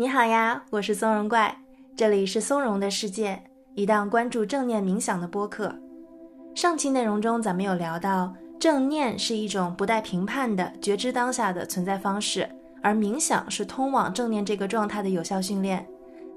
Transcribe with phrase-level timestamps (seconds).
[0.00, 1.52] 你好呀，我是松茸怪，
[1.96, 3.42] 这里是松茸的世界，
[3.74, 5.74] 一档关注正念冥想的播客。
[6.54, 12.48] 上期内容中，咱们有聊到，正念是一种不带评判的觉知当下的存在方式，
[12.80, 15.84] 而冥想是通往正念这个状态的有效训练。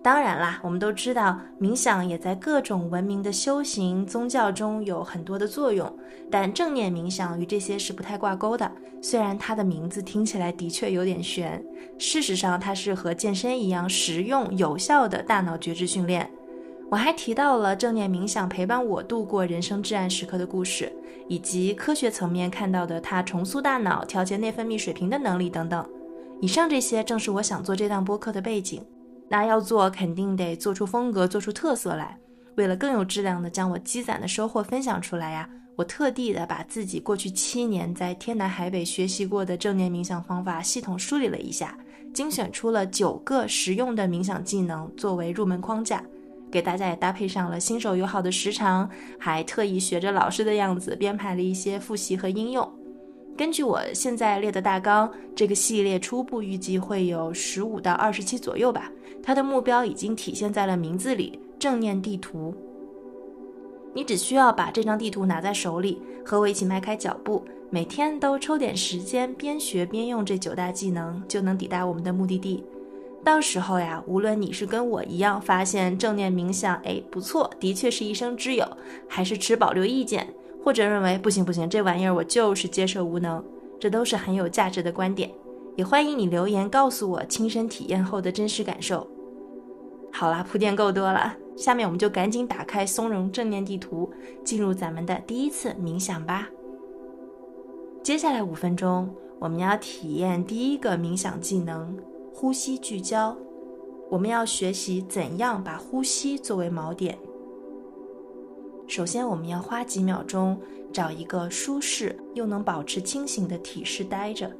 [0.03, 5.91] 当然啦，我们都知道，冥想也在各种文明的修行宗教中有很多的作用，
[6.31, 8.71] 但正念冥想与这些是不太挂钩的。
[8.99, 11.63] 虽然它的名字听起来的确有点悬，
[11.99, 16.27] 事实上它是和健身一样实用有效的大脑觉知训练。
[16.89, 20.91] 我还提到了正念冥想陪伴我度过人生至暗时刻的故事，
[21.27, 25.87] 以及科学层面看到的它重塑大脑、调节内分泌水平的能力等等。
[26.41, 28.83] 以上这些正是我想做这档播客的背景。
[29.31, 32.17] 那要做，肯定得做出风格，做出特色来。
[32.57, 41.77] 为了更有质量的将我积攒的收获分享出来呀，我特地的把自己过去七年在天南海北学习过的正念冥想方法系统梳理了一下，
[42.13, 46.03] 精选出了九个实用的冥想技能作为入门框架，
[46.51, 52.69] 给大家也搭配上了新手友好的时长，还特意学着老师的样子编排了一些复习和应用。
[53.41, 58.91] 根据我现在列的大纲，这个系列初步预计会有十五到二十期左右吧。
[59.23, 62.53] 它的目标已经体现在了名字里——正念地图。
[63.95, 72.63] 你只需要把这张地图拿在手里，和我一起迈开脚步，每天都抽点时间边学边用这九大技能，就能抵达我们的目的地。
[73.23, 80.31] 到时候呀，无论你是跟我一样发现正念冥想，哎，不错，的确是一生之友，还是持保留意见。
[80.63, 83.43] 或者认为不行不行，这玩意儿我就是接受无能，
[83.79, 85.31] 这都是很有价值的观点。
[85.75, 89.07] 也欢迎你留言告诉我亲身体验后的真实感受。
[90.11, 94.11] 好啦，铺垫够多了，下面我们就赶紧打开松茸正念地图，
[94.43, 96.49] 进入咱们的第一次冥想吧。
[98.03, 99.09] 接下来五分钟，
[99.39, 101.97] 我们要体验第一个冥想技能——
[102.35, 103.35] 呼吸聚焦。
[104.09, 107.17] 我们要学习怎样把呼吸作为锚点。
[108.91, 110.59] 首先，我们要花几秒钟
[110.91, 114.51] 找一个舒适又能保持清醒的体式待着。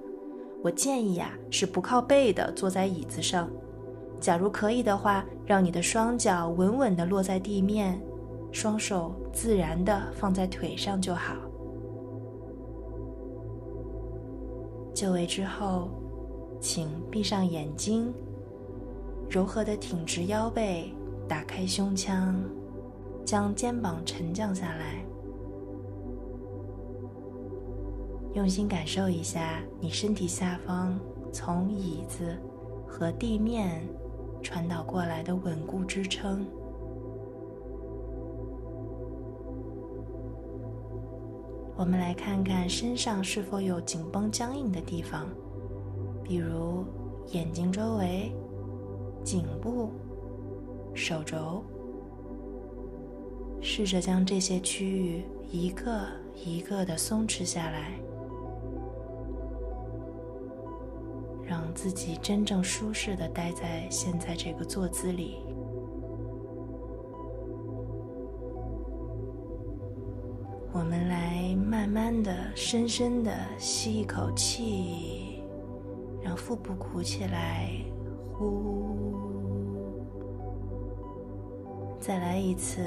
[0.63, 3.49] 我建议呀，是不靠背的坐在椅子上。
[4.21, 8.01] 假如可以的话，让你的双脚稳稳地落在地面，
[8.53, 11.35] 双手自然地放在腿上就好。
[14.93, 15.89] 就位之后，
[16.61, 18.13] 请闭上眼睛，
[19.29, 20.93] 柔和地挺直腰背，
[21.27, 22.33] 打开胸腔。
[23.25, 25.05] 将肩膀沉降下来，
[28.33, 30.99] 用心感受一下你身体下方
[31.31, 32.37] 从椅子
[32.87, 33.87] 和地面
[34.41, 36.45] 传导过来的稳固支撑。
[41.77, 45.27] 我们来看看身上是否有紧绷僵硬的地方，
[46.23, 46.85] 比如
[47.27, 48.31] 眼睛周围、
[49.23, 49.89] 颈部、
[50.93, 51.63] 手肘。
[53.61, 56.07] 试着将这些区域一个
[56.43, 57.99] 一个的松弛下来，
[61.45, 65.37] 让自己真正舒适的待在现在这个坐姿里。
[70.73, 75.43] 我们来慢慢的、深深的吸一口气，
[76.21, 77.69] 让腹部鼓起来，
[78.33, 78.95] 呼，
[81.99, 82.81] 再来一次。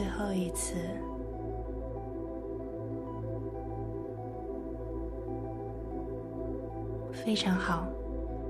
[0.00, 0.76] 最后一次，
[7.12, 7.86] 非常好。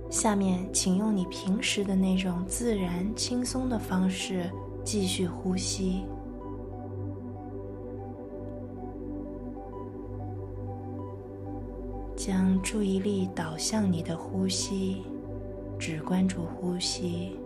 [0.08, 4.48] 下面，请用你平时的那种自然、轻松的方式
[4.84, 6.04] 继续呼吸，
[12.14, 15.02] 将注意力导向你的呼吸，
[15.80, 17.36] 只关注呼吸。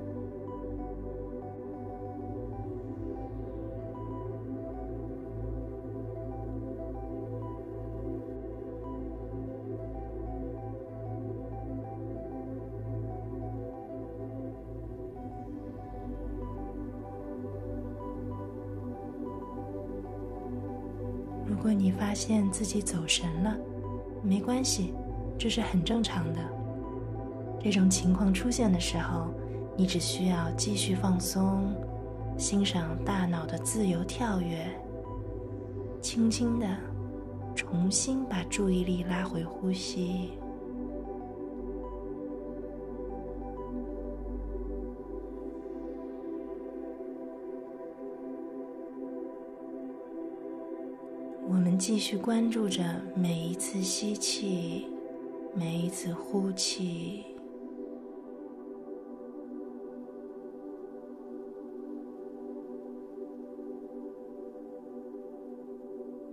[21.64, 23.56] 如果你发现自己走神了，
[24.22, 24.92] 没关系，
[25.38, 26.38] 这是很正常的。
[27.58, 29.28] 这种情况出现的时候，
[29.74, 31.74] 你只需要继续放松，
[32.36, 34.66] 欣赏大脑的自由跳跃，
[36.02, 36.66] 轻轻的
[37.54, 40.32] 重新把注意力拉回呼吸。
[51.46, 52.82] 我们继续关注着
[53.14, 54.86] 每一次吸气，
[55.54, 57.22] 每一次呼气。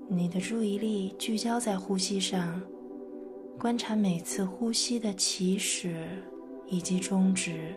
[0.08, 2.62] 你的注意力聚焦在呼吸上，
[3.60, 6.08] 观察每次呼吸的起始
[6.68, 7.75] 以及终止，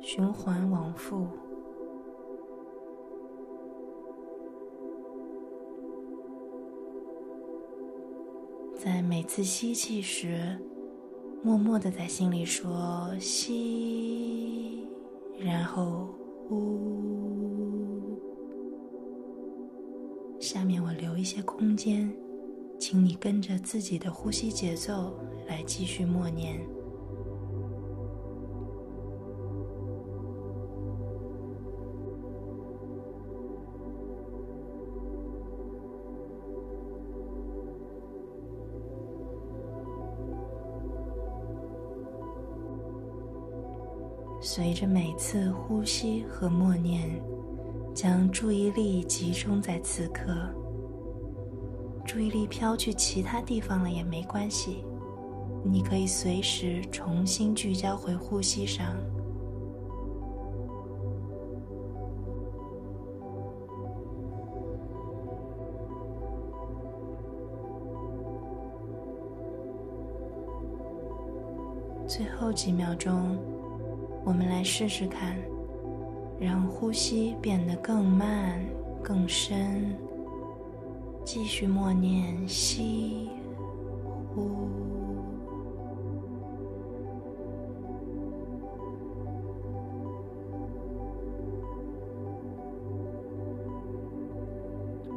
[0.00, 1.26] 循环往复。
[8.82, 10.58] 在每次吸气时，
[11.42, 14.88] 默默的在心里说“吸”，
[15.38, 16.08] 然后
[16.48, 18.18] 呼。
[20.40, 22.10] 下面我留一些空间，
[22.78, 25.14] 请你跟着自己的呼吸节奏
[25.46, 26.58] 来继续默念。
[44.42, 47.22] 随着每次呼吸和默念，
[47.94, 50.32] 将注意力集中在此刻。
[52.06, 54.82] 注意力飘去其他地方了也没关系，
[55.62, 58.96] 你可以随时重新聚焦回呼吸上。
[72.08, 73.38] 最后几秒钟。
[74.24, 75.36] 我们来试试看，
[76.38, 78.60] 让呼吸变得更慢、
[79.02, 79.96] 更深。
[81.24, 83.28] 继续默念：吸、
[84.34, 84.68] 呼，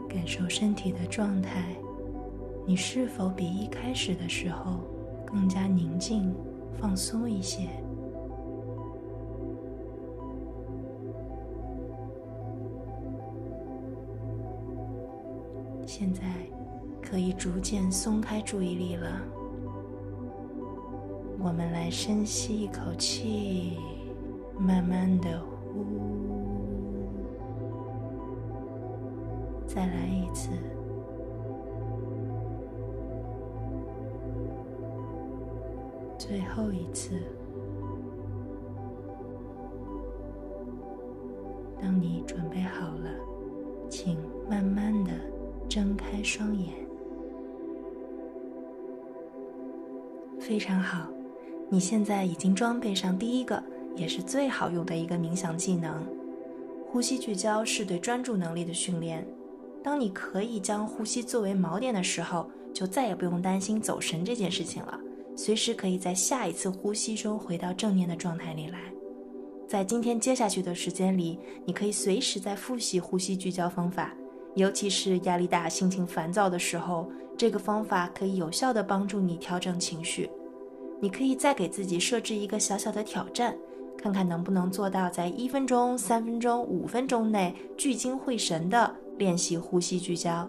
[0.07, 1.75] 感受身体的状态。
[2.65, 4.79] 你是否比一开始的时候
[5.25, 6.33] 更加宁静、
[6.79, 7.67] 放松一些？
[16.03, 16.21] 现在
[17.01, 19.21] 可以逐渐松开注意力了。
[21.39, 23.77] 我们来深吸一口气，
[24.59, 25.85] 慢慢的呼，
[29.65, 30.49] 再来一次，
[36.17, 37.17] 最后一次。
[41.81, 43.09] 当你准备好了，
[43.89, 44.17] 请
[44.49, 45.32] 慢慢的。
[45.73, 46.69] 睁开双眼，
[50.39, 51.07] 非常好。
[51.67, 53.63] 你现在已经装备上第一个，
[53.95, 56.05] 也是最好用的一个冥想技能——
[56.85, 59.25] 呼吸聚焦，是对专注能力的训练。
[59.83, 64.99] 当你可以将呼吸作为锚点的时候，就再也不用担心走神这件事情了。
[65.35, 68.79] 随时可以在下一次呼吸中回到正念的状态里来。
[69.67, 74.13] 在今天接下去的时间里，你可以随时在复习呼吸聚焦方法。
[74.55, 80.29] 尤其是压力大、心情烦躁的时候，这个方法可以有效的帮助你调整情绪。
[81.01, 83.55] 你可以再给自己设置一个小小的挑战，
[83.97, 90.47] 看看能不能做到在一分钟、三分钟、五分钟内聚精会神的练习呼吸聚焦。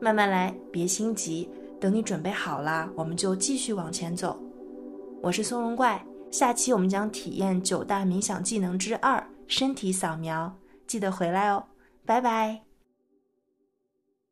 [0.00, 1.48] 慢慢来，别心急，
[1.78, 4.38] 等你准备好了，我们就继续往前走。
[5.22, 10.52] 我是松茸怪，下期我们将体验九大冥想技能之二——身体扫描，
[10.86, 11.64] 记得回来哦，
[12.04, 12.65] 拜拜。